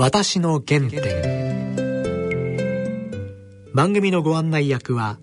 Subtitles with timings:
[0.00, 1.74] 私の原点。
[3.74, 5.18] 番組のご案内役は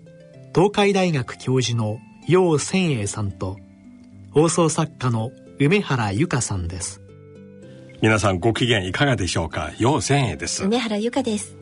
[0.54, 3.56] 東海大学教授の楊千栄さんと
[4.32, 7.00] 放送作家の梅原由香さんです。
[8.02, 9.72] 皆さんご機嫌いかがでしょうか？
[9.78, 10.62] 楊千栄です。
[10.62, 11.56] 梅原由香です。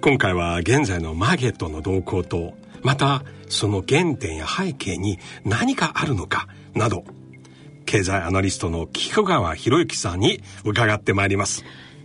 [0.00, 7.04] 今回は現在のマーケットの動向とまたその原点や背景に何かあるのかなど
[7.84, 11.62] 経済アナリストの菊川博之さんに伺ってまいります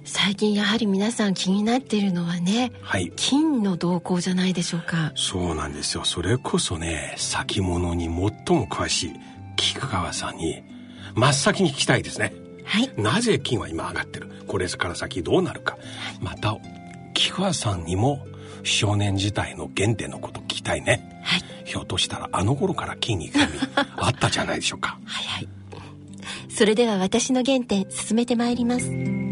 [0.08, 5.12] 最近やはり皆さん気になっているのはね、はい、金の動向じゃないでしょうか。
[5.16, 6.06] そうなんですよ。
[6.06, 8.32] それこそね先物に最も
[8.68, 9.14] 詳しい
[9.58, 10.64] 菊川さんに
[11.14, 12.34] 真っ先に聞きたいですね。
[12.64, 12.90] はい。
[12.98, 14.32] なぜ金は今上がってる？
[14.48, 15.84] これから先どうなるか、はい、
[16.22, 16.58] また
[17.14, 18.26] 菊川さんにも
[18.64, 23.50] 少年時代の原点のこと聞きたいね、はい、ひょっとしたらあの頃から金に興味
[23.98, 24.98] あったじゃないでしょうか。
[25.06, 25.48] はいはい。
[26.50, 29.27] それでは私の原点進めてまいります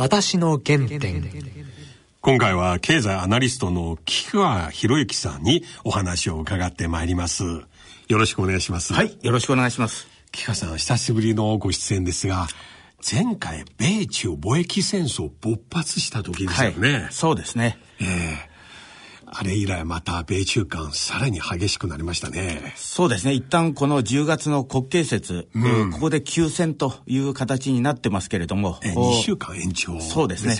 [0.00, 1.30] 私の原点。
[2.22, 7.44] 今回は経済アナリストの菊川博之さんにお話を伺ってまいります。
[7.44, 7.66] よ
[8.08, 8.94] ろしくお願いします。
[8.94, 10.08] はいよろしくお願いします。
[10.32, 12.48] 菊川さん久しぶりのご出演ですが
[13.12, 17.78] 前回米中貿易戦争勃発した時ですよね、はい、そうですね。
[18.00, 18.04] え
[18.46, 18.49] え
[19.32, 22.72] あれ以来また米中間さらに激しくなりましたね。
[22.76, 23.32] そうですね。
[23.32, 28.78] 一旦この10月の国慶節、うん、えー、ここで休戦という形になってますけれども。
[28.82, 30.56] えー、2週間延長、ね、そうですね。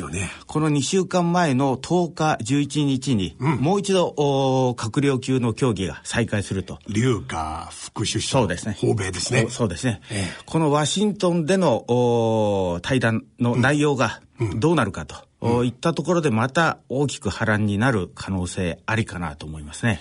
[0.47, 6.79] この2週間前の10日、11日に、うん、もう一度お閣僚級の協議が再開すると。
[6.89, 8.43] 劉華副首相。
[8.43, 8.77] そうですね。
[8.81, 9.47] 訪米ですね。
[9.51, 10.01] そうですね。
[10.11, 14.21] えー、このワシントンでのお対談の内容が
[14.57, 15.17] どうなるかと。
[15.17, 20.01] うんうん、いったところでまた大きく波乱になる可能性ありかなと思いますね。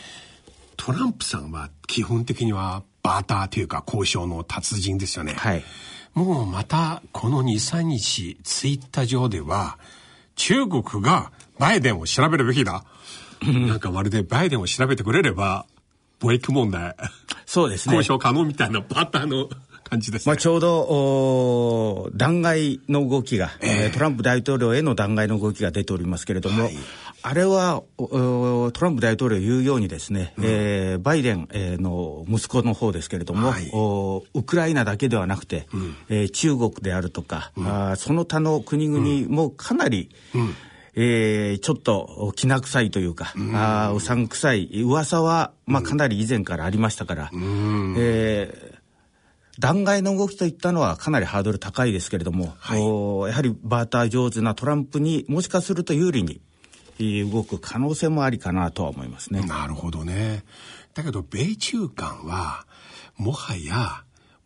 [0.78, 5.34] トランプさんは基本的にはバーターというか交渉の達人ですよね。
[5.34, 5.64] はい。
[6.14, 9.78] もうまたこの2、3日ツイッター上では
[10.36, 12.84] 中国がバイデンを調べるべきだ。
[13.42, 15.66] なんかまるでバイデンを調べてくれれば
[16.20, 16.96] 貿易問題。
[17.46, 17.96] そうですね。
[17.96, 19.50] 交渉可能みたいなバターの
[19.90, 20.30] 感じですね。
[20.30, 26.74] まあ、ちょうど弾劾の動きが、えー、トランプ大統領への弾劾の動きが出ておりますけれども、はい、
[27.24, 31.48] あれはトランプ大統領言うようにですね、うん、えー、バイデン
[31.82, 33.70] の息子の方ですけれども、はい、
[34.34, 40.56] ウクライナだけではなくて、うん、えー、中国であるとか、うん、あその他の国々もかなり、うん。
[40.96, 44.82] えー、ちょっときな臭いというか、うん、あうさんくさい。
[44.84, 48.79] 噂は、まあ、かなり以前からありましたから、うん、えー、
[49.60, 56.42] 弾劾の動きといったのはかなりハードル高いですけれども、はい、やはりバーター上手なトランプにもしかすると有利に
[57.30, 59.42] 動く可能性もありかなとは思いますね。
[59.42, 60.44] なるほどね。
[60.94, 62.66] だけど米中間は
[63.18, 64.04] もはや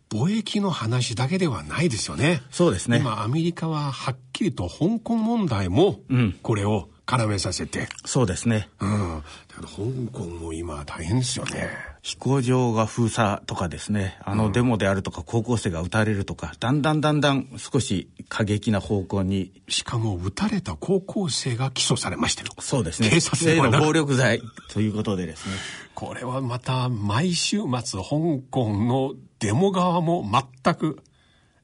[0.09, 2.41] 貿易の話だけではないですよね。
[2.51, 2.97] そうですね。
[2.97, 5.99] 今アメリカははっきりと香港問題も
[6.41, 7.79] これを絡めさせて。
[7.79, 8.69] うん、そうですね。
[8.79, 9.23] うん。
[9.47, 11.69] だけど香港も今大変ですよね。
[12.01, 19.53] 飛行場が封鎖とかですね、あのデモであるとか高校生が撃たれるとか、だんだんだんだん少し過激な方向に。
[19.69, 22.49] しかも撃たれた高校生が起訴されましたよ。
[22.59, 23.09] そうですね。
[23.09, 25.55] 警察への暴力罪ということでですね。
[25.95, 30.25] これはまた毎週末香港のデモ側も
[30.63, 31.01] 全く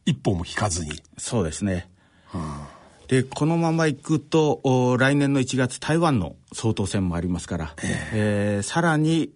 [0.06, 1.02] 一歩も引かずに。
[1.18, 1.90] そうですね。
[2.34, 2.79] うん
[3.09, 4.62] でこのままいくと
[5.00, 9.34] 来年の1月台湾の総統選もありますから、えー、えー、さらに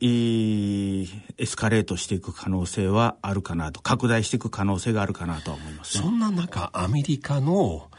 [1.39, 7.89] エスカレートしていく可能性はあるかなと拡大していく可能性があるかなと思います、ね、そんな中アメリカの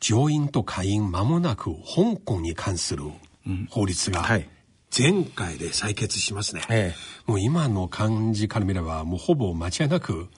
[0.00, 3.04] 上院と下院間もなく香港に関する
[3.70, 4.26] 法律が、
[4.96, 6.94] 前回で採決しますね、え
[7.28, 10.28] え、もう今の感じから見ればもうほぼ間違いなく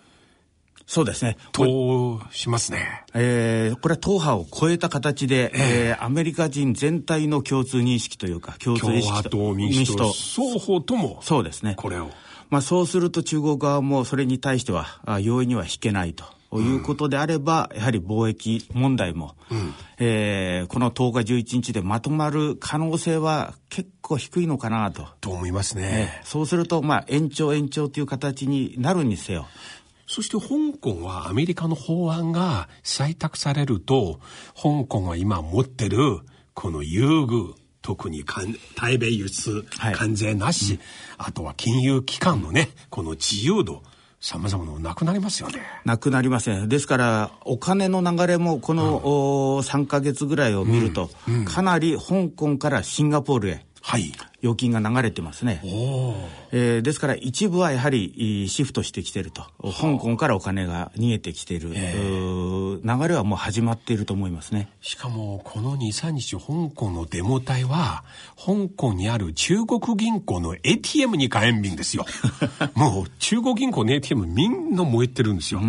[0.87, 1.37] そうですね。
[1.53, 1.65] 通
[2.31, 3.05] しますね。
[3.13, 9.53] えー、これは党派を超えた形で、えー、アメリカ人全体の共通認識というか、共通意識と。
[9.55, 11.19] 民主党、双方とも。
[11.23, 11.75] そうですね。
[11.77, 12.11] これを。
[12.51, 16.25] まあそうすると中国側もそれに対しては、あ容易には引けないと。
[16.55, 25.07] いうことであれば、やはり貿易問題も、うん、えー、この10日、11日でまとまる可能性は結構低いのかなと。
[25.21, 26.21] と思いますね。
[26.23, 29.47] えー、そうすると、まあ、延長延長という形になるにせよ、
[30.07, 34.21] そして香港はアメリカの法案が採択されると、
[34.55, 36.21] 香港は今持ってる
[36.55, 38.25] この優遇、特に
[38.75, 39.65] 対米輸出
[39.95, 40.83] 関税なし、はいうん、
[41.19, 43.83] あとは金融機関のね、この自由度、
[44.21, 45.61] 様々ななくなりますよね。
[45.85, 46.69] なくなりません。
[46.69, 49.03] ですから、お金の流れもこの、うん、
[49.61, 51.35] 3か月ぐらいを見ると、うん。
[51.35, 54.13] うん、かなり香港からシンガポールへ、はい。
[54.43, 55.61] 預金が流れてますね。
[55.63, 59.45] えーですから一部はやはりいいシフトしてきてると。
[59.63, 64.69] 香港からお金が逃げてきてる、うー流れはもう始まっていると思いますね。
[64.81, 68.03] しかも、この2、3日、香港のデモ隊は、
[68.37, 72.07] 香港にある中国銀行の ATM に火炎瓶ですよ。
[72.75, 75.61] もう、中国銀行の ATM みんな燃えてるんですよ。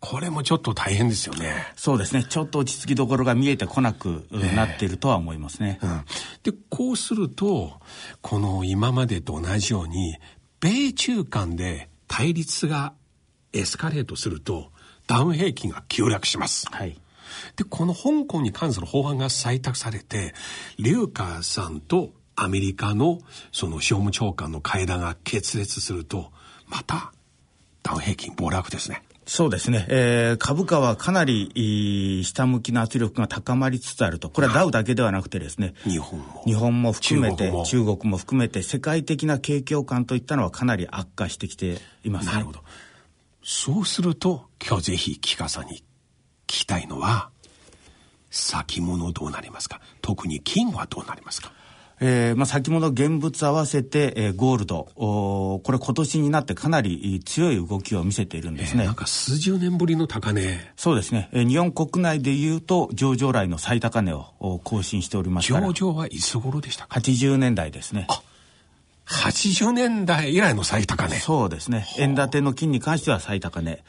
[0.00, 1.66] これもちょっと大変ですよね。
[1.76, 2.24] そうですね。
[2.24, 4.26] ちょっと落ち着きどころが見えてこなく
[4.56, 5.78] なっているとは思いますね。
[5.82, 6.04] うん
[6.42, 7.80] で、こうすると、
[8.22, 10.16] この今までと同じように、
[10.58, 12.94] 米中間で対立が
[13.52, 14.72] エスカレートすると、
[15.06, 16.66] ダウン平均が急落します。
[16.70, 16.98] はい。
[17.56, 20.34] で、この香港に関する法案が採択されて、
[20.78, 23.18] リューカーさんとアメリカの
[23.52, 26.32] その商務長官の会談が決裂すると、
[26.68, 27.12] また、
[27.82, 29.02] ダウン平均暴落ですね。
[29.32, 36.42] そうですね、えー株価はかなり下向きの圧力が高まりつつあると、これはダウだけではなくてですね、日本も。
[36.44, 42.32] 日本も含めて中国も中国も含めて世界的な景況感といったのはかなり悪化してきていますね。
[42.32, 42.64] なるほど。
[43.44, 45.82] そうすると、今日ぜひキカさんに聞
[46.48, 47.30] きたいのは、
[48.32, 49.80] 先物どうなりますか？
[50.02, 51.52] 特に金はどうなりますか？
[52.00, 58.84] えーまあ、先物現物合わせて、えーゴールドおーこれ今年になってかなりい強い動きを見せているんですね。
[58.84, 60.72] なんか数十年ぶりの高値。
[60.76, 68.06] そうですね、えー日本国内でいうと上場来の最高値をお更新しておりますから上場はいつ頃でしたか？80年代ですね。
[69.10, 71.16] 80年代以来の最高値。
[71.18, 71.86] そうですね。
[71.98, 73.82] 円建ての金に関しては最高値。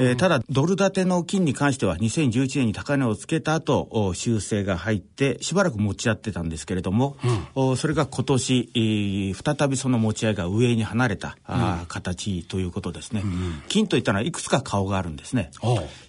[0.00, 7.16] えーただ、ドル建ての金に関しては2011年に高値をつけた後、お修正が入って、しばらく持ち合ってたんですけれども、
[7.54, 13.22] おそれが今年、えー再びその持ち合いが上に離れた、あー形ということですね。
[13.68, 15.50] 金といったのはいくつか顔があるんですね。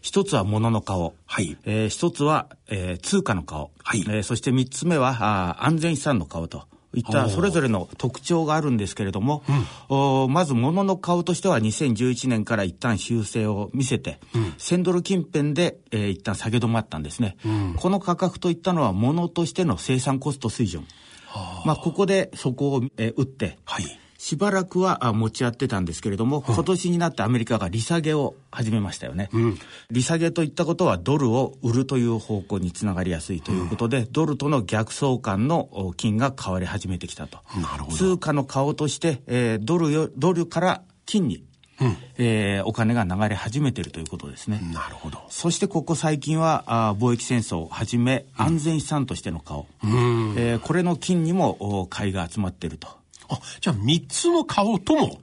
[0.01, 1.13] 一つは物の顔。
[1.25, 3.71] はいえー一つは、えー通貨の顔。
[3.83, 6.63] はいえーそして三つ目はあー安全資産の顔と。
[6.93, 9.43] いったそれぞれの特徴があるんですけれども、
[9.89, 14.19] おまず物の顔としては2011年から一旦修正を見せて、
[14.57, 17.37] 1000ドル近辺で、えー一旦下げ止まったんですね、
[17.77, 20.85] この価格といったのは物としての生産コスト水準。
[21.65, 23.99] まあ、ここでそこを、えー打って、はい。
[24.19, 29.29] しばらくはあ持ち合ってたんですけれども、今年になってアメリカが利下げを始めましたよね。
[29.89, 37.39] 利下げといったことはドルを売るという方向につながりやすいということで、ドルとの逆相関のお金が変わり始めてきたと。
[37.55, 41.45] なるほど通貨の顔として、えードルよドルから金に、
[42.17, 44.59] えーお金が流れ始めているということですね。
[44.73, 45.19] なるほど。
[45.29, 52.98] そしてここ最近はあー貿易戦争をはじめ安全資産としての顔、えーこれの金にもお買いが集まっていると。
[53.29, 55.19] あ、じゃあ三つの顔とも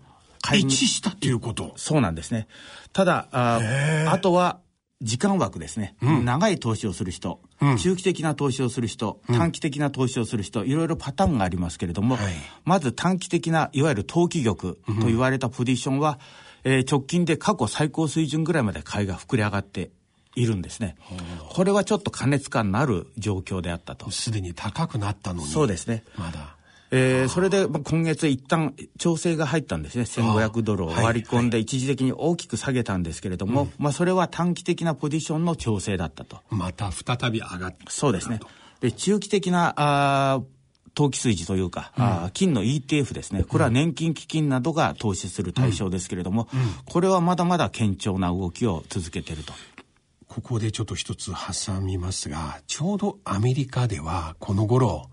[0.54, 1.72] 一致したっていうこと。
[1.76, 2.46] そうなんですね。
[2.92, 3.60] ただ、あ
[4.08, 4.60] あとは、
[5.02, 7.40] 時間枠ですね、長い投資をする人、
[7.78, 16.18] 中期的な投資をする人、短期的な投資をする人、いろいろパターンがありますけれども、はいまず短期的な、いわゆる投機玉と言われたポジションは、
[16.64, 19.90] えー直近で過去最高水準ぐらいまで買いが膨れ上がって
[20.34, 20.96] いるんですね。
[21.50, 24.10] これはちょっと過熱感のある状況であったと。
[24.10, 25.48] すでに高くなったのに。
[25.48, 26.04] そうですね。
[26.16, 26.55] まだ。
[26.90, 30.04] えーそれでまあ今月一旦調整が入ったんですね。
[30.04, 36.40] 1500ドルを割り込んで一時的に大きく下げたんですけれども、まあそれは短期的なポジションの調整だったと。
[36.50, 37.90] また再び上がった。
[37.90, 38.40] そうですね。
[38.80, 40.44] で、中期的な、あー
[40.94, 43.44] 投機水準というか、あー金の ETF ですね。
[43.44, 46.48] これは年金基金などが投資する対象ですけれども、
[46.86, 49.52] これはまだまだ堅調な動きを続けていると。
[50.28, 55.08] ここでちょっと一つ挟みますが、ちょうどアメリカではこの頃、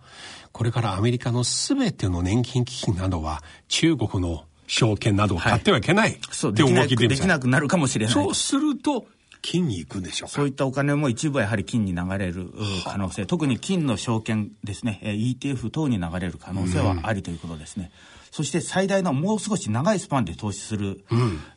[0.53, 8.13] これからアメリカのすべての年金基金などは中国の証券などを買ってはいけない、そう、って動できなくきでるじゃないできなくなるかもしれない。
[8.13, 9.05] そうすると、
[9.41, 12.53] 金に行くんでしょうかそういったお金も一部はやはり金に流れるう
[12.85, 17.91] 可能性、特に金の証券ですね、えー ETF 等に流れる可能性はありということですね。
[18.35, 21.05] そして最大のもう少し長いスパンで投資する、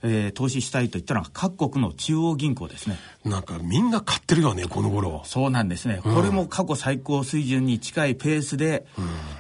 [0.03, 2.99] えー投資したいといったのは各国の中央銀行ですね。
[3.25, 5.23] なんかみんな買ってるよね、この頃。
[5.25, 6.01] そうなんですね。
[6.03, 8.85] これも過去最高水準に近いペースで、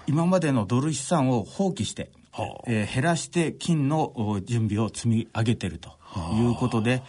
[0.07, 2.11] 今までのドル資産を放棄して、
[2.66, 5.90] えー減らして金のお準備を積み上げていると
[6.33, 7.02] いうことで、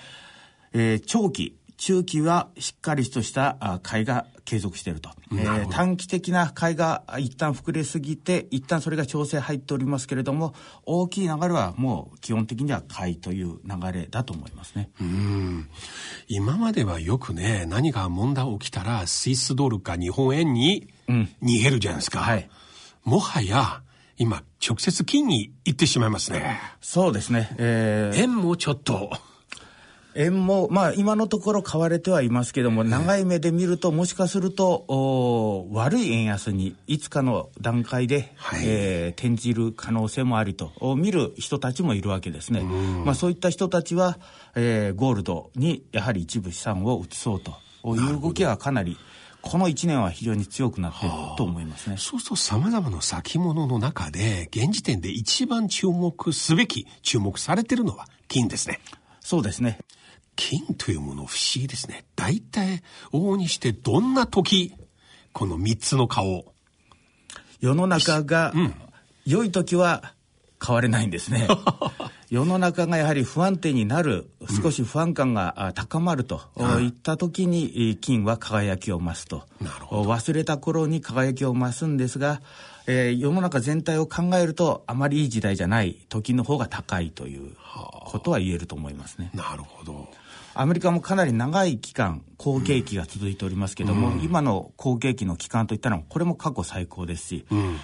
[0.74, 5.12] えー長期、中期はしっかりとしたあ買いが継続していると。
[5.32, 10.56] えー短期的な買いがあ一旦膨れすぎて、一旦それが調整入っておりますけれども、
[10.86, 14.90] 大きい流れはもう基本的には買いという流れだと思いますね。
[16.28, 22.20] 今まではよくね、何か問題起きたら、スイスドルか日本円に逃げるじゃないですか。
[22.20, 22.50] はい
[23.04, 23.82] もはや、
[24.18, 26.60] 今、直接金に行ってしまいますね。
[26.82, 27.50] そうですね。
[27.58, 29.12] えー円もちょっと、
[30.18, 42.62] 円も、まあ、今のところ買われてはいますけども、長い目で見ると、もしかすると、お悪い円安にいつかの段階で、はい、えー、転じる可能性もありと、見る人たちもいるわけですね。
[42.62, 44.18] まあ、そういった人たちは、
[44.56, 47.56] えー、ゴールドにやはり一部資産を移そうと
[47.96, 48.98] いう動きはかなり、
[49.44, 51.96] この1年は非常に強くなっていると思いますね。
[51.98, 58.80] そうすると様々な先物の中で、現時点で一番注目すべき、注目されているのは金ですね。
[59.22, 59.78] そうですね。
[60.38, 62.06] 金というもの不思議ですね。
[62.16, 64.74] 大体、往々にしてどんな時、
[65.34, 66.54] この三つの顔。
[67.60, 68.54] 世の中が、
[69.26, 70.14] 良い時は
[70.66, 71.48] 変われないんですね。
[72.30, 74.30] 世の中がやはり不安定になる、
[74.62, 76.42] 少し不安感が高まると
[76.82, 79.44] いった時に、金は輝きを増すと。
[79.90, 82.42] 忘れた頃に輝きを増すんですが、
[82.90, 87.56] えー、世の中全体を考えると、あまりいい時代じゃない時の方が高いという
[88.06, 89.30] ことは言えると思いますね。
[89.34, 90.08] なるほど。
[90.60, 97.78] アメリカもかなり長い期間、好景気が続いておりますけども、うん、今の好景気の期間といったのは、これも過去最高ですし、うん、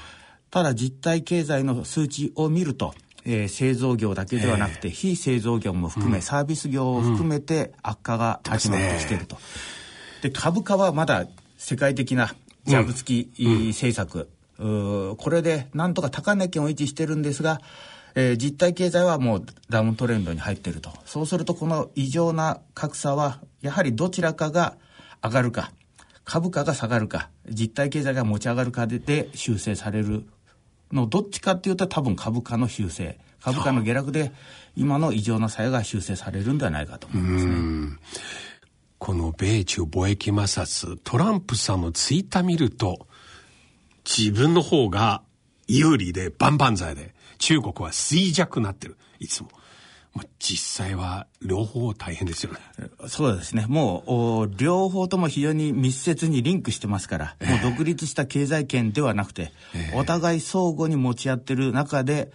[0.50, 9.38] ただ実体経済の数値を見ると、えー、製造業だけではなくて、非製造業も含め、サービス業を含めて悪化が始まってきていると。
[10.24, 11.28] で、株価はまだ
[11.58, 12.34] 世界的な
[12.66, 17.62] ジャブ付き、政策、これでなんとか高値圏を維持してるんですが、
[18.16, 20.92] えー、実体経済はもうダウントレンドに入っていると。
[21.06, 24.78] そうするとこの異常な格差は、やはりどちらかが
[25.24, 25.72] 上がるか、
[26.24, 30.26] 株価が下がるか、実体経済が持ち上がるかでで修正される
[30.92, 34.32] のどっちかっていうと多分株価の修正株価の下落で
[34.76, 37.54] 今の異常な差が修正されるんではないかと思いますね。
[38.98, 43.08] この米中貿易摩擦トランプさんのツイッター見ると
[44.06, 45.24] 自分の方が
[45.68, 48.98] 有利で万々歳で中国は衰弱になってる。
[49.20, 49.50] いつも。
[50.14, 52.60] まあ、実際は両方大変ですよね。
[53.08, 53.66] そうですね。
[53.68, 62.32] もう、両方とも非常に密接にリンクしてますから、えー、もう独立した経済圏ではなくて、えー、お互い相互に持ち合ってる中で、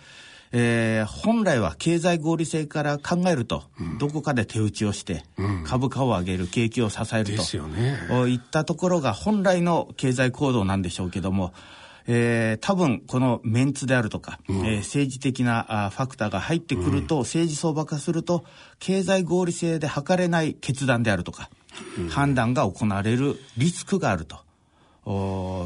[0.50, 11.52] えー、本来は経済合理性から考えると、うん、どこかで手打ちをして、うん、株価を上げる、景気を支えると、ですよね、いったところが本来の経済行動なんでしょうけども、
[12.10, 18.44] えー、多分このメンツであるとか、うん、えー、政治的なあファクターが入ってくると、うん、政治相場化すると、
[18.78, 21.50] 経済合理性で測れない決断であるとか、
[21.98, 24.38] うん、判断が行われるリスクがあると。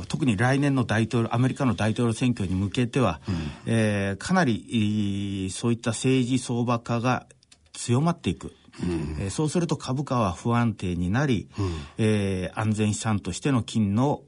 [0.09, 3.35] 特に来年の大統領アメリカの大統領選挙に向けては、うん、
[3.67, 7.27] えー、かなりそういった政治相場化が
[7.73, 8.53] 強まっていく
[8.83, 14.23] うん、えー、そうすると株価は不安定になり、うん、えー、安全資産としての金の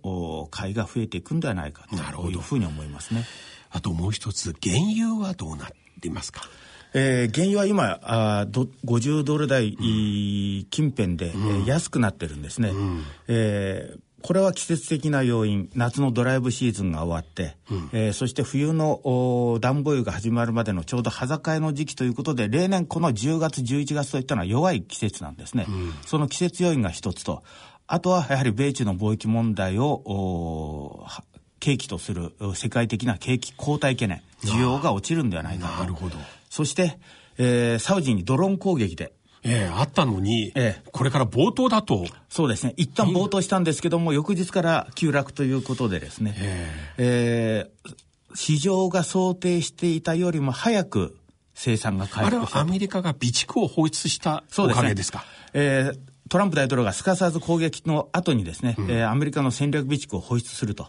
[0.51, 1.97] 買いが増えていくんではないかと
[2.31, 3.25] いうふうに思いますね。
[3.71, 5.69] あともう一つ、原油はどうなっ
[6.01, 6.43] ていますか？
[6.97, 25.67] えー、原油は今あど50ドル台、うん、近辺で、うん、えー、安くなってるんですね、うん、えー、これは季節的な要因、夏のドライブシーズンが終わって、うん、えー、そして冬の暖房湯が始まるまでのちょうど端境の時期ということで、例年この10月、11月といったのは弱い季節なんですね。
[25.69, 27.43] うん、その季節要因が一つと、
[27.87, 31.07] あとはやはり米中の貿易問題を、
[31.61, 35.83] 景気とする世界的な景気後退懸念、需要が落ちるんではないかと。
[35.83, 36.17] なるほど。
[36.49, 36.99] そして、
[37.37, 39.13] えー、サウジにドローン攻撃で、
[39.45, 42.07] ええあったのに、ええ、これから冒頭だと。
[42.31, 42.73] そうですね。
[42.79, 47.95] 一旦冒頭したんですけども、翌日から急落ということでですね、えええー、
[48.35, 51.17] 市場が想定していたよりも早く
[51.55, 52.59] 生産が回復した。
[52.59, 55.21] あれはアメリカが備蓄を放出したおかげですか？
[55.21, 60.89] すね、えートランプ大統領がすかさず攻撃の後にですね、うん、えー、アメリカの戦略備蓄を放出すると。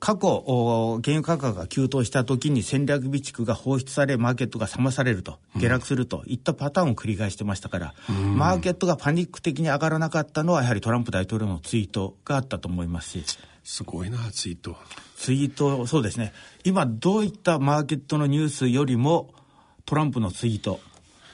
[0.00, 13.38] 過去、原油価格が急騰した時に戦略備蓄が放出され、マーケットが冷まされると、下落するといったパターンを繰り返してましたから、うん、マーケットがパニック的に上がらなかったのは、やはりトランプ大統領のツイートがあったと思いますし。
[13.62, 14.76] すごいな、ツイート。
[15.16, 16.32] ツイート、そうですね。
[16.64, 19.34] 今、どういったマーケットのニュースよりも、
[19.84, 20.80] トランプのツイート、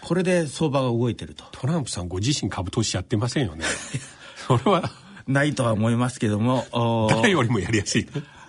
[0.04, 1.44] これで相場が動いてると。
[1.52, 3.64] トランプさんご自身株投資やってませんよね。
[4.37, 4.90] それは。
[5.28, 6.66] ないとは思いますけども。
[7.11, 8.06] 誰よりもやりやすい。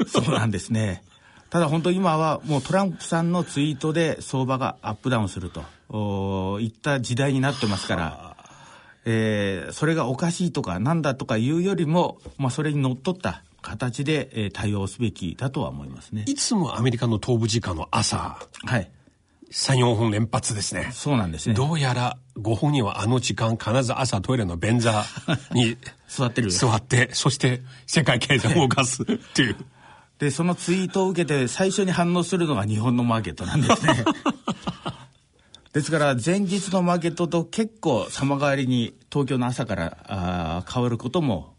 [0.07, 1.03] そうなんですね。
[1.50, 8.38] ただ本当今はもうトランプさんのツイートで相場がアップダウンするといった時代になってますから、
[9.05, 16.25] えー、それがおかしいとかなんだとかいうよりも、まあ、それにのっとった形で、えー、対応すべきだとは思いますね。
[16.27, 18.89] いつもアメリカの東部時間の朝、はい、
[19.53, 20.89] 3、4本連発ですね。
[20.91, 21.53] そうなんですね。
[21.53, 25.05] どうやら、ご本人はあの時間、必ず朝トイレの便座
[25.51, 25.77] に
[26.10, 26.50] 座ってる。
[26.50, 29.57] 座って、そして世界経済を動かすっていう。
[30.17, 34.03] で、そのツイートを受けて最初に反応するのが日本のマーケットなんですね。
[35.72, 41.52] ですから前日のマーケットと結構様変わりに東京の朝からあ変わることも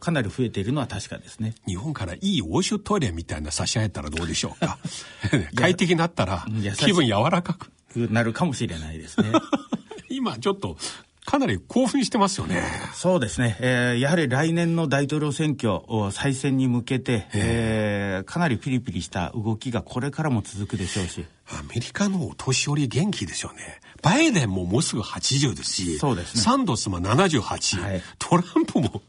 [0.00, 4.78] かなり増えているのは確かですね日本からいい欧州トイレみたいな差し上げたらどうでしょうか？
[5.54, 6.46] 快適になったら
[6.78, 9.30] 気分柔らかくなるかもしれないですね
[10.08, 10.76] 今ちょっと
[11.24, 12.60] かなり興奮してますよね。
[12.94, 13.56] そうですね。
[13.60, 15.80] えー、やはり来年の大統領選挙、
[16.10, 21.24] 再選に向けて、えー、かなりピリピリした動きがこれからも続くでしょうし。
[21.52, 23.80] アメリカのお年寄り元気ですよね。
[24.02, 26.40] バイデンももうすぐ80ですし、そうですね。
[26.40, 29.02] サンドスも78、はい、トランプも、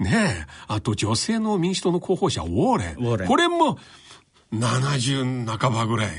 [0.00, 2.94] ねえ、あと女性の民主党の候補者、ウォーレン。
[2.94, 3.28] ウォーレン。
[3.28, 3.78] これも
[4.52, 6.10] 70半ばぐらい。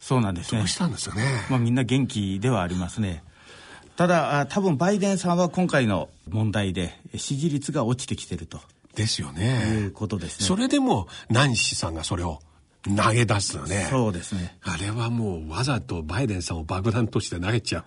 [0.00, 0.58] そうなんですね。
[0.58, 1.22] どうしたんですよね。
[1.50, 3.22] まあみんな元気ではありますね。
[3.96, 8.60] ただ、多分バイデンさんは今回の問題で支持率が落ちてきてると。
[8.94, 9.64] ですよね。
[9.66, 10.46] いうことですね。
[10.46, 12.40] それでも、ナンシーさんがそれを
[12.84, 13.86] 投げ出すのね。
[13.90, 14.56] そうですね。
[14.62, 17.84] あれはもうわざとバイデンさんを爆弾として投げちゃう。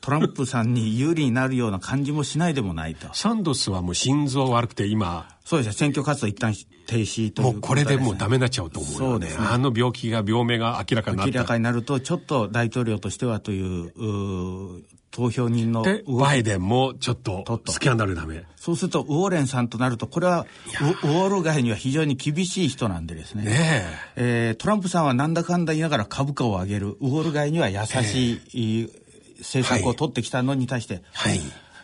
[0.00, 3.08] トランプさんに有利になるような感じもしないでもないと。
[3.12, 5.28] サンドスはもう心臓悪くて今。
[5.44, 5.72] そうですね。
[5.72, 6.54] 選挙活動一旦
[6.86, 9.46] 停止という、ね、もうこれでもうダメになっちゃうと思う、ね、そうですね。
[9.46, 14.84] あの病気が、病名が明らかにな明らかになると、ちょっと大統領としてはというう
[15.16, 20.44] 投票人のでバイデンもちょっとスキャンダルダメそうするとウォーレンさんとなるとこれは
[21.02, 23.84] ウォール街には非常に厳しい人なんでですねね
[24.16, 28.90] えー、トランプさんはなんだかんだ言いながら株価を上げるウォール街には優しい、
[29.46, 31.40] 政策を取ってきたのに対して、はい、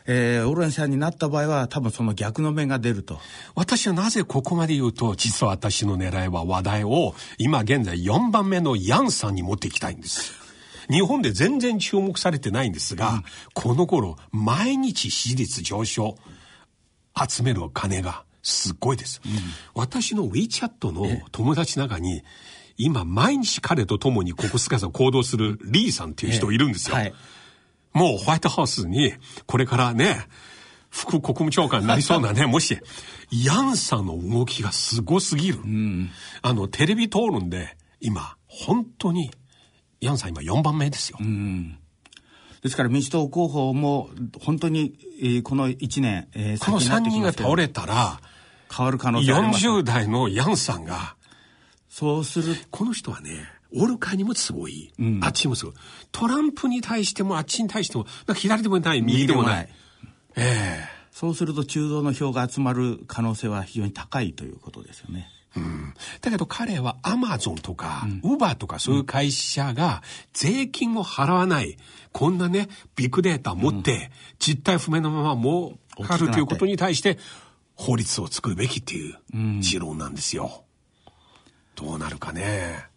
[0.06, 3.18] えー、オーレンさんになった場合は多分その逆の面が出ると。
[3.54, 10.32] 私はなぜここまで言うと、実は私の狙いは話題を今現在4番目のヤンさんに持っていきたいんです。
[10.90, 13.22] 日本で全然注目されてないんですが、うん、
[13.54, 16.16] この頃、毎日支持率上昇、
[17.28, 19.20] 集める金がすっごいです。
[19.24, 19.32] うん、
[19.74, 22.22] 私の WeChat の友達の中に、
[22.76, 26.96] 今毎日彼と共にここすかさ行動するリーさんっていう人いるんですよ。
[26.96, 27.14] はい、
[27.92, 29.14] もうホワイトハウスに
[29.46, 30.26] これからね、
[30.90, 32.78] 副国務長官になりそうなね、 もし、
[33.30, 35.60] ヤンさんの動きがすごすぎる。
[35.64, 36.10] うん、
[36.42, 39.30] あの、テレビ討論で今、本当に
[40.00, 41.18] ヤンさん今4番目ですよ。
[41.20, 41.78] うん
[42.62, 44.08] ですから民主党候補も
[44.40, 48.20] 本当に、えー、この1年、えー、この3人が倒れたら、
[48.74, 49.66] 変わる可能性あります。
[49.66, 51.16] 40代のヤンさんが、
[51.88, 52.56] そうする。
[52.70, 53.30] この人はね、
[53.74, 55.74] オルカにもすごい、うん、あっちにもすごい。
[56.10, 59.68] トランプに対してもあっちに対しても、なんか左でもない、右でもない。
[60.36, 65.28] ええー、そうすると中道の票が集まる可能性は非常に高いということですよね。
[65.54, 71.76] うん、だけど彼はアマゾンとか、ウバーとかそういう会社が税金を払わない、
[72.12, 77.18] こんなね、ビッグデータを持って、実態不明のままもうかるということに対して、
[77.74, 79.18] 法律を作るべきっていう
[79.60, 80.64] 持論なんですよ。
[81.74, 82.91] どうなるかね。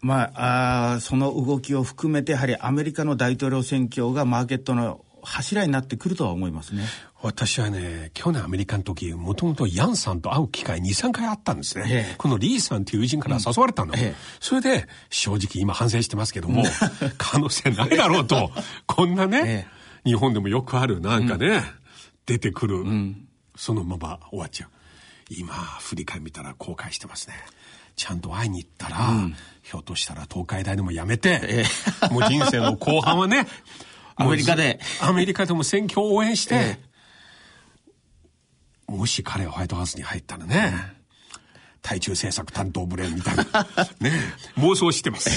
[0.00, 6.84] まあ、あその動きを含めて、やはりアメリカの大統領選挙がマーケットの柱になってくるとは思いますね。
[7.20, 11.84] 私はね、去年アメリカの時、もともとヤンさんと会う機会2、3回あったんですね。
[11.88, 16.62] ええ、このリーさんっていう友人から誘われたの、うんえ、それで、正直今反省してますけども、
[17.18, 18.52] 可能性ないだろうと、
[18.86, 19.66] こんなね、
[20.04, 21.62] 日本でもよくある、なんかね、うん、
[22.26, 24.70] 出てくる、うん、そのまま終わっちゃう。
[25.30, 27.34] 今、振り返り見たら後悔してますね。
[27.98, 28.96] ちゃんと会いに行ったら、
[29.62, 31.64] ひょっとしたら東海大でもやめて、
[32.12, 33.46] もう人生の後半はね、
[34.14, 34.80] アメリカで。
[35.00, 36.78] アメリカでも選挙を応援して、
[38.86, 40.72] もし彼がホワイトハウスに入ったらね、
[41.82, 43.44] 対中政策担当ブレーンみたいな、
[44.00, 44.12] ね、
[44.56, 45.30] 妄想してます。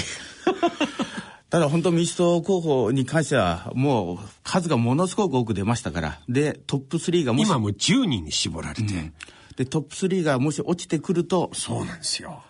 [1.50, 6.22] ただ本当民主党候補に関してはもう数がものすごく多く出ましたから。
[6.30, 7.48] で、トップ3がもし。
[7.48, 9.14] 今もう10人に絞られて、うん、
[9.58, 11.50] で、トップ3がもし落ちてくると。
[11.54, 12.44] そうなんですよ。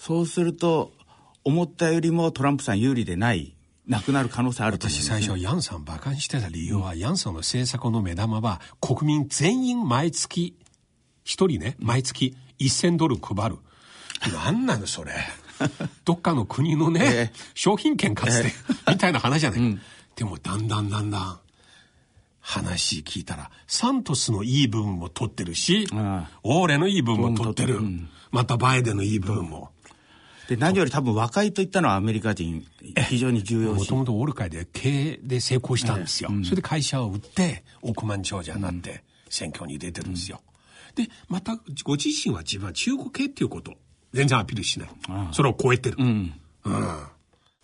[0.00, 0.94] そうすると、
[1.44, 3.54] 思ったよりもトランプさん有利でない
[3.86, 10.56] なくなる可能性あるとね、私最初ヤンさん馬鹿にしてた理由は、うん、ヤンさんの政策の目玉は国民全員毎月
[11.22, 13.58] 一人ね毎月1000ドル配る。
[14.32, 15.12] 何なのそれ。
[16.06, 19.80] どっかの国のね、えー、商品券かつて、えー、みたいな話じゃない、うん、
[20.16, 21.38] でもだんだんだんだん
[22.40, 25.86] 話聞いたらサントスのいい部分も取ってるし、
[26.42, 29.70] オーレのいい部分も取ってる、うん、またバイデンのいい部分も、
[30.50, 32.66] で、何より多分若いといったのはアメリカ人、
[33.08, 36.30] 非常に重要もともとオルカイで経営で成功したんですよ。
[36.32, 40.40] うん、それで会社を売って、億万長者になって、選挙に出てるんですよ。
[40.96, 43.74] で、また、ご自身は自分は中国系っていうこと、
[44.12, 44.90] 全然アピールしない。
[45.30, 45.96] それを超えてる。
[46.00, 46.34] うん。
[46.64, 46.98] うん、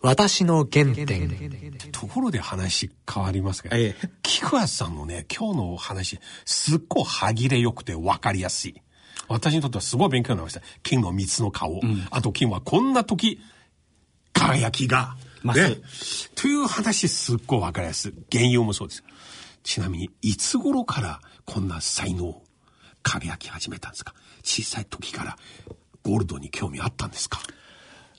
[0.00, 1.76] 私の原点。
[1.90, 8.80] ところで話変わりますけど、ええ、菊橋さんのね、今日の話、すっごい歯切れよくて分かりやすい。
[9.28, 10.62] 私にとってはすごい勉強になりました。
[10.82, 11.80] 金の三つの顔。
[11.82, 13.40] うん、あと金はこんな時、
[14.32, 15.60] 輝きがます。
[15.68, 15.76] ね、
[16.34, 18.14] という話すっごいわかりやすい。
[18.30, 19.04] 原油もそうです。
[19.62, 22.40] ちなみに、いつ頃からこんな才能、
[23.02, 24.14] 輝き始めたんですか？
[24.42, 25.36] 小さい時から
[26.02, 27.40] ゴールドに興味あったんですか？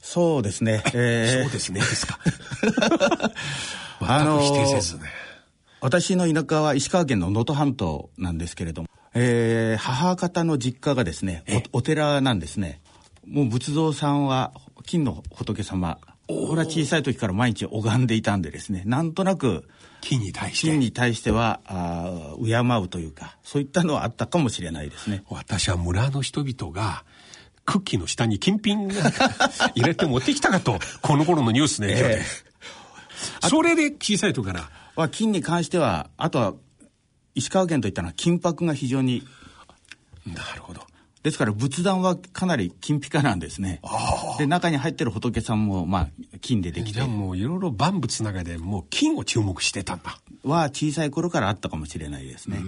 [0.01, 0.83] そうですね。
[0.93, 2.19] えー、そうですね、ですか。
[3.99, 5.09] 全く否定せずね。
[5.81, 11.43] 私の田舎は石川県の能登半島なんですけれども、えー、母方の実家がですね
[11.73, 12.81] お、お寺なんですね。
[13.25, 14.53] もう仏像さんは
[14.85, 19.67] 金の仏様、これは小さい時から毎日拝んでいたんでですね、なんとなく、
[20.01, 20.67] 金に対して。
[20.67, 25.23] 金に対しては、あ敬うというか、そういったのはあったかもしれないですね。
[25.29, 27.05] 私は村の人々が、
[27.65, 32.15] クッキーの下に金品入れて持ってきたかと、 この頃のニュースの影響で。
[32.15, 34.69] えー、それで小さい時から。
[34.95, 36.53] は金に関しては、あとは、
[37.37, 39.23] 石川県といったのは金箔が非常に。
[40.25, 40.81] なるほど。
[41.23, 43.81] ですから仏壇はかなり金ピカなんですね。
[44.37, 46.07] で、中に入ってる仏さんも、まあ、
[46.41, 46.93] 金でできて。
[46.93, 50.19] じゃあもういろいろ万物の中でもう金を注目してたんだ。
[50.43, 52.59] は小さい頃からあったかもしれないですね。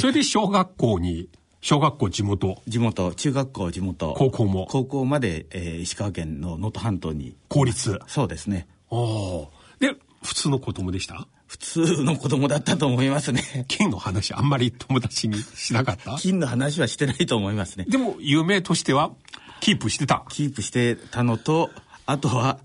[0.00, 1.28] それで小学校に
[1.60, 9.48] 小学校地元地元中学校地元高校も高校まで、えー、石川県の能登半島に公立そうですねお
[9.80, 11.26] で普通の子供でした？
[11.48, 13.42] 普通の子供だったと思いますね。
[13.68, 16.16] 金の話あんまり友達にしなかった？
[16.18, 17.86] 金の話はしてないと思いますね。
[17.88, 19.12] でも有名としては
[19.60, 20.24] キープしてた？
[20.28, 21.70] キープしてたのと
[22.06, 22.58] あとは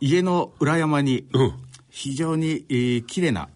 [0.00, 1.26] 家の裏山に
[1.90, 3.48] 非常に、えー、綺麗な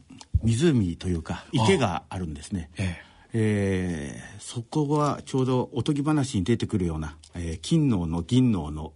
[0.43, 3.13] 湖というか池があるんですね、ええ。
[3.35, 8.93] えー、そこはちょうどおとぎ話に出てくるような、えー、金のの銀のの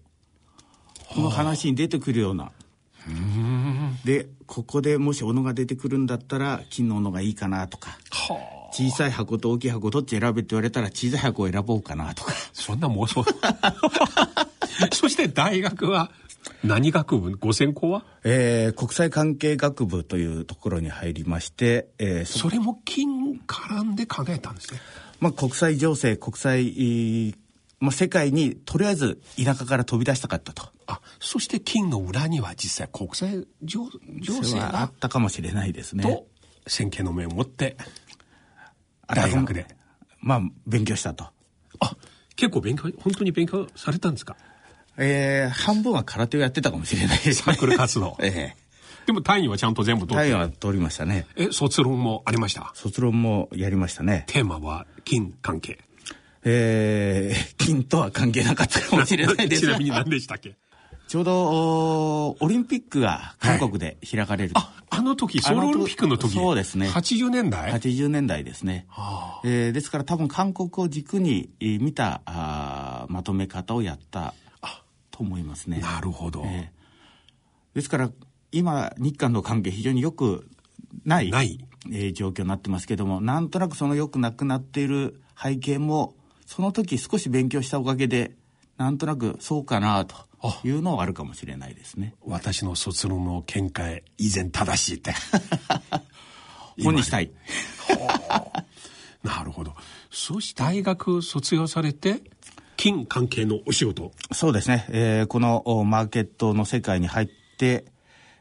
[1.08, 2.50] この話に出てくるような
[4.04, 7.98] でここでもし斧が出てくるんだったら金の斧がいいかなとか
[8.72, 12.32] 小さい箱と大きい箱どっち選べって言われたら小さい箱を選ぼうかなとか。
[12.52, 13.24] そんな妄想。
[14.92, 16.10] そして大学は
[16.62, 17.36] 何学部？
[17.38, 18.04] ご専攻は？
[18.24, 24.80] えー、国際関係学部というところに入りまして、えー、それも金絡んで考えたんですね。
[25.20, 27.34] まあ、国際情勢、国際、
[27.78, 30.70] まあ、世界にとりあえず田舎から飛び出したかったと。
[30.86, 33.88] あ、そして金の裏には実際国際情
[34.22, 36.02] 情勢があったかもしれないですね。
[36.02, 36.26] と、
[36.66, 37.76] 先見の目を持って、
[39.08, 39.66] 大学で。
[40.20, 41.26] まあ、勉強したと。
[41.80, 41.96] あ、
[42.34, 44.36] 結構勉強、本当に勉強されたんですか？
[44.98, 48.16] えー、半分は空手をやってたかもしれないです、ね、サークル活動。
[48.22, 48.66] ええ
[49.06, 51.26] でも単位はちゃんと全部取って単位は取りましたね。
[51.36, 52.72] え、卒論もありました？
[52.74, 54.24] 卒論もやりましたね。
[54.26, 55.78] テーマは金関係。
[56.48, 59.62] えー、 金とは関係なかったかもしれないです。
[59.62, 60.54] ちなみに何でしたっけ？
[61.08, 66.34] ちょうどオリンピックが韓国で開かれる、はい、ああの時ソウルオリンピックの時？
[66.34, 66.88] そうですね。
[66.88, 74.34] 80年代？80年代ですね、はあ、えー、ですから多分韓国を軸に見たあまとめ方をやった
[75.10, 75.78] と思いますね。
[75.80, 76.44] なるほど。
[76.46, 78.10] えー、ですから
[78.52, 80.48] 今日韓の関係非常によく
[81.04, 81.58] ないない。
[81.88, 88.32] えー、状況になってますけどもなんとなくそのよくなくなっている背景もその時少し勉強したおかげで
[88.78, 90.16] なんとなくそうかなと
[90.64, 92.14] いうのはあるかもしれないですね。
[92.24, 95.14] 私の卒論の見解以前正しいって。
[96.82, 97.30] 本にしたい。
[99.22, 99.74] なるほど。
[100.10, 102.22] そして大学卒業されて
[102.76, 104.12] 金関係のお仕事。
[104.32, 107.28] そうですね、えー、このマーケットの世界に入っ
[107.58, 107.86] て、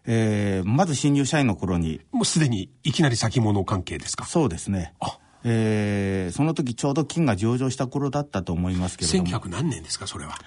[0.06, 2.02] えー、まず新入社員の頃に。
[2.12, 4.26] もうすでにいきなり先物関係ですか？
[4.26, 4.94] そうですね。
[5.00, 10.39] あえー、その時ちょうど金が上場した頃だったと思いますけれども1900何年ですかそれは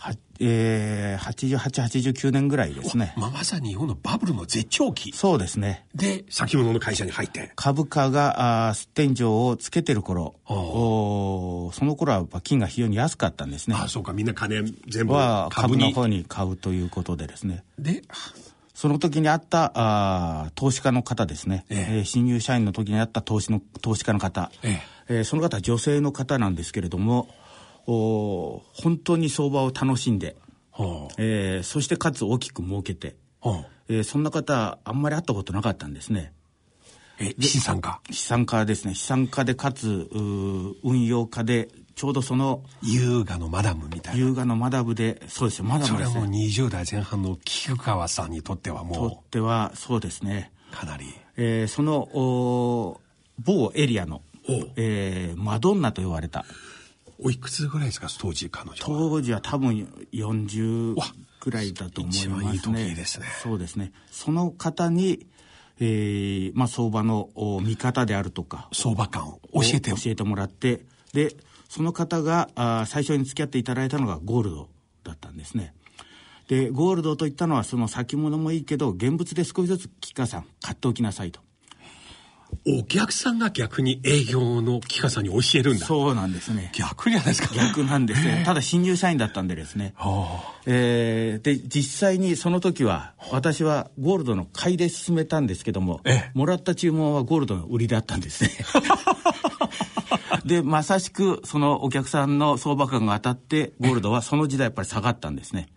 [0.00, 3.14] はえー、88、89年ぐらいですね。
[3.16, 5.10] まあ、まさに日本のバブルの絶頂期。
[5.12, 5.86] そうですね。
[5.92, 7.50] で、先物の会社に入って。
[7.56, 13.74] 株価が、あ天井をつけてる頃、おその頃は金が非常に安かったんですね。
[13.76, 17.64] あそうか、みんな金全部は株の方に買うということでですね。
[17.76, 18.04] で、
[18.78, 21.96] その時にあったあ投資家の方ですね、ええ。
[21.96, 25.16] えー、新入社員の時にあった投資の投資家の方、ええ。
[25.16, 27.28] えー、その方女性の方なんですけれども、
[27.88, 30.36] お本当に相場を楽しんで、
[30.70, 36.32] はあ、えー、そしてかつ大きく儲けて、はあ、えー、そんな方あんまり会ったことなかったんですね。
[37.18, 38.00] え資産家？
[38.12, 38.94] 資産家ですね。
[38.94, 44.20] 資産家でかつ運用家でちょうどその優雅のマダムみたいな。
[44.20, 50.52] 優雅のマダムでそうですよマダムです、ね、それはもう20代前半の菊川さんにとってはもうとってはそうですね。
[50.70, 53.00] かなり、えー、そのお
[53.40, 54.22] 某エリアの、
[54.76, 56.44] えー、マドンナと呼ばれた。
[57.20, 58.76] おいくつぐらいですか当時彼女は。
[58.80, 60.94] 当時は多分40
[61.40, 62.34] ぐらいだと思いますね。
[62.34, 63.26] 一番いい時ですね。
[63.42, 63.90] そうですね。
[64.12, 65.26] その方に
[65.80, 67.28] えーまあ、相場の
[67.62, 70.80] 見方であるとか相場感を教えて教えてもらって
[71.12, 71.36] で
[71.68, 74.68] その方があ最初に付き合っていただいたのがゴールド
[75.04, 75.74] だったんですね。
[76.48, 81.40] でゴールドといったのはその先物もいいけど現物で少しずつ吉川さん買っておきなさいと。
[82.66, 85.84] お客さんが逆に営業の吉川さんに教えるんだ。
[85.86, 86.72] そうなんですね。
[86.74, 87.54] 逆じゃないですか？
[87.54, 88.42] 逆なんですね。
[88.46, 89.92] ただ新入社員だったんでですね、
[90.64, 96.00] えー、で実際にその時は私はゴールドの買いで進めたんですけども
[96.32, 98.50] もらった注文はゴールドの売りだったんですね
[100.48, 105.68] でまさしくそのお客さんの相場感が当たってゴールドはその時代やっぱり下がったんですね。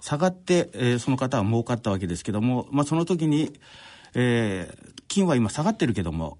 [0.00, 3.52] 下がって、えー、その方は儲かったわけですけども、まあ、その時に、
[4.14, 6.38] えー、金は今下がってるけども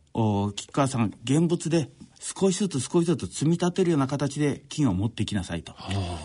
[0.56, 5.74] 吉川さん現物で少しずつ少しずつ積み立てるような形で金を持ってきなさいと。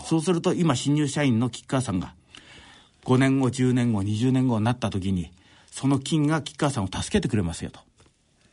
[0.06, 2.14] そうすると今新入社員の吉川さんが
[3.04, 5.32] 5年後10年後20年後になった時に
[5.70, 7.80] その金が吉川さんを助けてくれますよと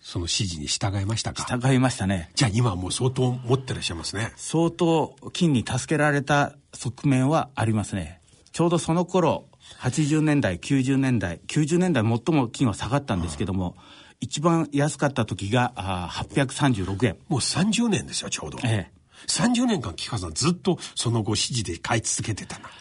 [0.09, 1.45] その指示に従いましたか？
[1.45, 2.31] 従いましたね。
[2.33, 4.33] じゃあ今はもう相当持ってらっしゃいますね。
[4.37, 8.19] 相当金に助けられた側面はありますね。
[8.51, 9.45] ちょうどその頃、
[9.81, 13.75] 80年代、90年代、90年代最も金は下がったんですけども、
[14.19, 17.17] 一番安かった時があ836円。
[17.27, 18.57] もう30年ですよ、ちょうど。
[18.63, 18.99] ええ。
[19.27, 22.71] 30年間、木川さんずっとその後指示で買い続けてたな。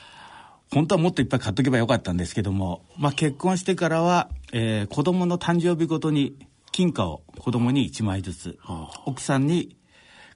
[0.72, 6.34] 本当はもっといっぱい買っとけばよかったんですけども、まあ結婚してからは、えー、子供の誕生日ごとに
[6.72, 9.76] 金貨を子供に1枚ずつ、はあ、奥さんに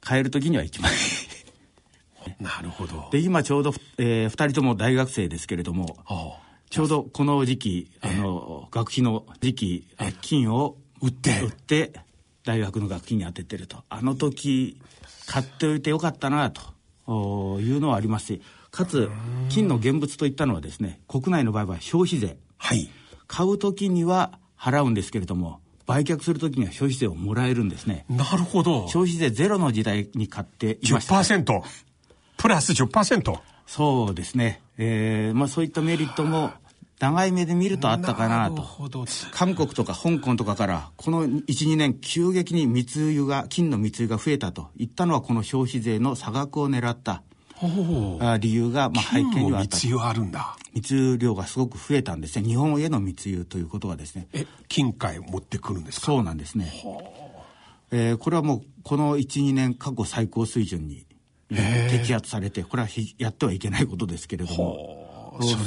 [0.01, 0.93] 買える時には1枚。
[2.41, 3.09] なるほど。
[3.11, 9.89] で今ちょうど、えー、2人とも大学生ですけれども、はあ、ちょうどこの時期あの、学費の時期
[10.21, 11.93] 金を売って売って。
[12.45, 13.85] 大学の学費に当ててると。
[13.89, 14.81] あの時
[15.27, 19.11] 買っておいてよかったなというのはありますしかつ
[19.49, 22.89] 金の現物といったのはですね国内の場合は消費税、はい、
[23.27, 28.05] 買う時には払うんですけれども売却するときには消費税をもらえるんですね。
[28.09, 28.89] なるほど。
[28.89, 31.15] 消費税ゼロの時代に買っていました。
[31.17, 31.63] 10%。
[32.37, 33.39] プラス10%。
[33.67, 34.61] そうですね。
[34.79, 36.51] えー、まあそういったメリットも
[37.03, 38.65] 長い目で見るとあったかなと。
[39.33, 47.23] 韓国とか香港とかからこの1、2年急激に密輸が、金の密輸が増えたといったのはこの消費税の差額を狙った
[48.39, 52.47] 理由が、まあ、背景にはあった密輸あるんだ密輸量がすごく増えたんですね。
[52.47, 54.29] 日本への密輸ということはですね。
[54.33, 56.07] え金塊持ってくるんですか？
[56.07, 56.73] そうなんですね、
[57.91, 61.07] えー、これはもうこの12年過去最高水準に
[61.51, 65.01] 摘発されてこれはやってはいけないことですけれども。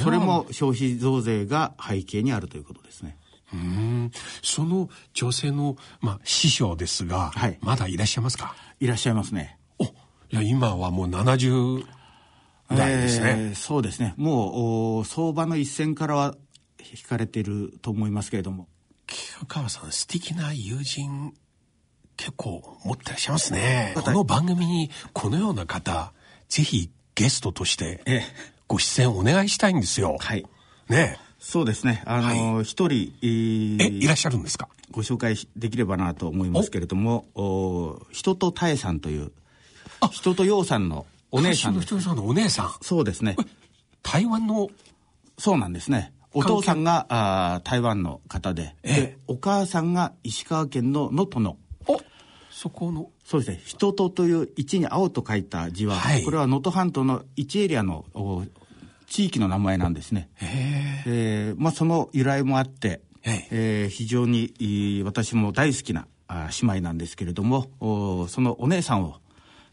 [0.02, 3.16] それも消費増税が背景にあるということですね。
[3.52, 4.12] うん。
[4.40, 8.54] その女性の、まあ、師匠ですが、はい、まだいらっしゃいますか？
[8.78, 9.58] いらっしゃいますね。
[9.80, 9.86] い
[10.30, 11.84] や、今はもう70
[12.74, 13.26] 代ですね。
[13.26, 14.14] えー、そうですね。
[14.16, 16.34] もう、相場の一線からは
[16.80, 18.68] 引かれていると思いますけれども。
[19.06, 21.32] 清川さん、素敵な友人、
[22.16, 23.94] 結構持ってらっしゃいますね。
[24.02, 26.12] この番組にこのような方、
[26.48, 28.02] ぜひゲストとして
[28.66, 30.16] ご出演お願いしたいんですよ。
[30.18, 30.44] はい。
[30.88, 32.02] ねそうですね。
[32.06, 34.68] あの、一、はい、人、えー、え、いらっしゃるんですか？
[34.90, 39.30] ご紹介できればなと思いますけれども、お人とたえさんという、
[40.10, 42.70] 人とようさんのお姉さんお姉さん。
[42.80, 43.36] そうですね。
[44.02, 44.68] 台湾の？
[45.38, 46.12] そうなんですね。
[46.32, 48.74] お父さんがあ台湾の方で。
[48.82, 48.94] え。
[48.94, 51.56] でお母さんが石川県の能登の。
[51.86, 52.00] お
[52.50, 53.10] そこの？
[53.24, 53.62] そうですね。
[53.64, 58.04] 人とという一に青と書いた字は、はい、これは能登半島の一エリアの
[59.08, 60.30] 地域の名前なんですね。
[60.40, 67.68] えー、まあ、その由来もあって、えー、非常に私も大好きなあ姉妹なんですけれども
[68.28, 69.16] そのお姉さんを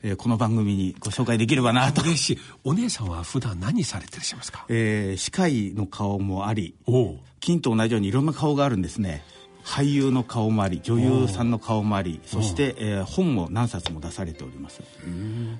[0.06, 2.02] えー、この番組にご紹介できればなと。
[2.02, 2.40] 嬉しい。
[2.66, 4.66] お姉さんは普段何されてらっしゃいますか？
[4.68, 6.76] えー、歯科医の顔もあり、
[7.40, 9.24] 金と同じようにいろんな顔があるんですね。
[9.64, 14.82] 俳優の顔もあり女優さんの顔もありそして、えー、本も何冊も出されております、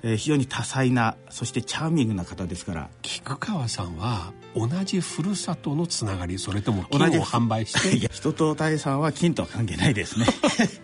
[0.02, 2.90] えー、非常に多彩なそしてチャーミングな方ですから。
[3.00, 8.08] 菊川さんは同じふるさとのつながりそれとも金を販売して？
[8.12, 10.26] 人と大さんは金とは関係ないですね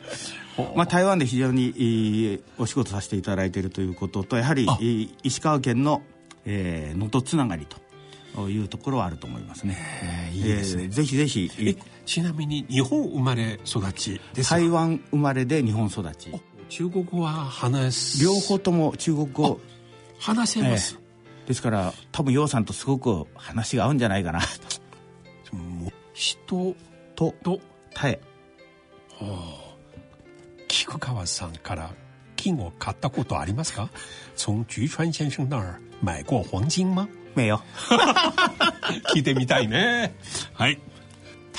[0.77, 4.67] まあ、台湾で非常にお仕事させていただいているということとやはり
[5.23, 6.03] 石川県の
[6.47, 7.67] 能登、えー、つながり
[8.35, 9.77] というところはあると思いますね。
[10.03, 11.51] えー、いいですね、えー、ぜひぜひ
[12.07, 16.31] ちなみに日本生まれ育ちです台湾生まれで日本育ち。
[16.69, 18.25] 中国語は話す。
[18.25, 19.61] 両方とも中国語。
[20.19, 24.41] 話せます、えー、ですから多分楊さんとすごく話が合うんじゃないかな。
[25.51, 25.57] と
[26.13, 26.77] 人
[27.17, 27.35] と。
[27.43, 27.61] と
[27.95, 28.21] たえ、
[29.19, 29.70] はあ
[30.81, 31.91] 菊川さんから
[32.37, 33.91] 金を買ったことありますか？
[34.35, 37.07] 从菊川先生那儿買过黄金吗？
[37.35, 37.61] 没有。
[39.13, 40.15] 聞いてみたいね。
[40.55, 40.81] はい。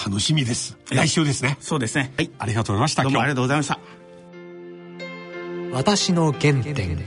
[0.03, 0.75] 楽しみです。
[0.89, 1.57] 来週ですね。
[1.61, 2.11] そうですね。
[2.17, 2.31] はい。
[2.39, 3.03] ありがとうございました。
[3.03, 3.79] どうもありがとうございました。
[5.71, 6.97] 私の原点。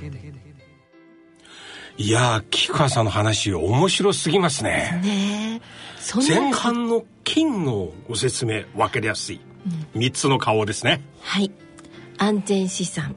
[1.96, 5.00] いや菊川さんの話面白すぎますね。
[5.02, 5.60] ね
[5.98, 9.40] そ前半の金のご説明分かりやすい、
[9.94, 11.02] うん、3つの顔ですね。
[11.20, 11.50] はい
[12.18, 13.16] 安全資産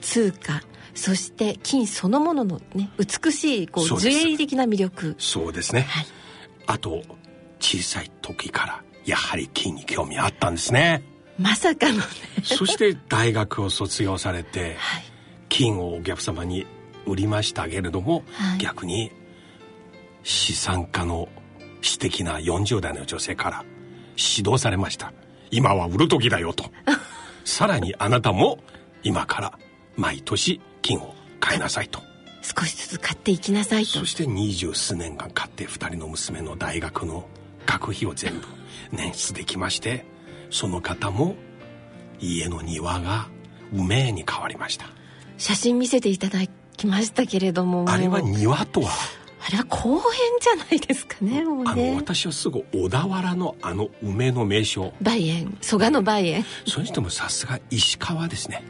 [0.00, 0.62] 通貨
[0.94, 5.14] そして金そのもののね美しいこうジュエリー的な魅力。
[5.18, 6.06] そうですね、はい、
[6.66, 7.02] あと
[7.60, 11.02] 小さい時からやはり金に興味あったんですね。
[11.38, 12.04] まさかのね。
[12.42, 15.04] そして大学を卒業されて、はい、
[15.48, 16.66] 金をお客様に
[17.06, 19.12] 売りましたけれども、はい、逆に
[20.24, 21.28] 資産家の
[21.80, 23.64] 私的な40代の女性から
[24.16, 25.12] 指導されました。
[25.50, 26.64] 今は売る時だよと
[27.48, 28.58] さらにあなたも
[29.02, 29.58] 今から
[29.96, 32.02] 毎年金を買いなさいと。
[32.42, 34.00] 少しずつ買っていきなさいと。
[34.00, 37.26] そして二十数年間買って2人の娘の大学の
[37.64, 38.46] 学費を全部
[38.92, 40.04] 捻出できまして
[40.50, 41.36] その方も
[42.20, 43.28] 家の庭が
[43.72, 44.84] 梅に変わりました。
[45.38, 46.40] 写真見せていただ
[46.76, 47.86] きましたけれども。
[47.88, 48.90] あれは庭とは
[49.48, 50.00] あれは公園
[50.42, 51.70] じゃないですかねもうね。
[51.70, 54.92] あの私はすぐ小田原のあの梅の名所。
[55.00, 55.56] 梅園。
[55.62, 56.44] 蘇我の梅園。
[56.66, 58.62] それにしてもさすが石川ですね。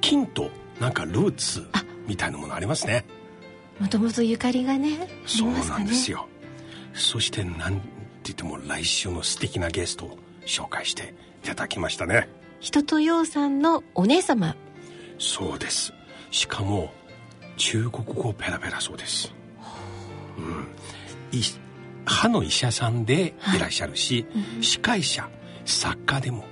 [0.00, 1.66] 金となんかルーツ
[2.06, 3.04] みたいなものありますね。
[3.80, 6.28] もともとゆかりがねそうなんですよ。
[6.94, 7.88] そしてなんて
[8.24, 11.12] 言っても来週の素敵なゲストを紹介して
[11.42, 12.28] いただきましたね。
[12.60, 14.54] 人とようさんのお姉様。
[15.18, 15.92] そうです。
[16.30, 16.92] しかも
[17.56, 19.32] 中国語ペラペラそうです。
[19.34, 19.39] うん
[22.04, 25.28] 歯の医者さんでいらっしゃるし、はい、司会者
[25.64, 26.44] 作家でも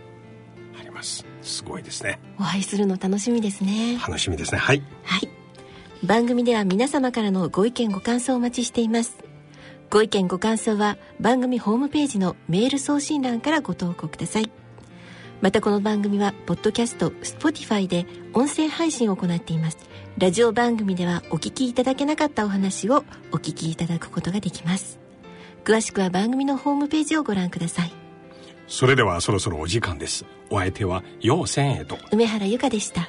[0.78, 1.24] あります。
[1.42, 2.20] すごいですね。
[2.38, 3.98] お会いするの楽しみですね。
[3.98, 4.58] 楽しみですね。
[4.58, 4.82] はい。
[5.04, 5.28] はい。
[6.04, 9.28] 番組では皆様からのご意見ご感想をお待ちしています。
[9.90, 14.50] ご意見ご感想は番組ホームページのメール送信欄からご投稿ください
[15.40, 19.78] またこの番組はポッドキャスト Spotify で音声配信を行っています。
[20.18, 24.98] ラジオ番組ではお聞きいただけなかったお話をお聞きいただくことができます。
[25.64, 27.92] 詳しくは番組のホームページをご覧ください。
[28.66, 30.24] それではそろそろお時間です。
[30.50, 33.08] お相手は陽千恵と梅原由香でした